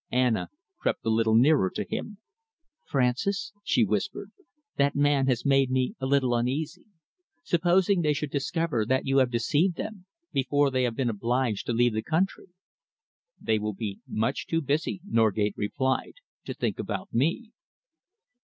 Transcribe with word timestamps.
Anna 0.11 0.49
crept 0.79 1.05
a 1.05 1.11
little 1.11 1.35
nearer 1.35 1.69
to 1.75 1.83
him. 1.83 2.17
"Francis," 2.87 3.53
she 3.63 3.83
whispered, 3.85 4.31
"that 4.77 4.95
man 4.95 5.27
has 5.27 5.45
made 5.45 5.69
me 5.69 5.93
a 5.99 6.07
little 6.07 6.33
uneasy. 6.33 6.87
Supposing 7.43 8.01
they 8.01 8.11
should 8.13 8.31
discover 8.31 8.83
that 8.83 9.05
you 9.05 9.19
have 9.19 9.29
deceived 9.29 9.75
them, 9.77 10.07
before 10.33 10.71
they 10.71 10.85
have 10.85 10.95
been 10.95 11.11
obliged 11.11 11.67
to 11.67 11.73
leave 11.73 11.93
the 11.93 12.01
country!" 12.01 12.47
"They 13.39 13.59
will 13.59 13.75
be 13.75 13.99
much 14.07 14.47
too 14.47 14.63
busy," 14.63 15.01
Norgate 15.07 15.53
replied, 15.55 16.13
"to 16.45 16.55
think 16.55 16.79
about 16.79 17.13
me." 17.13 17.51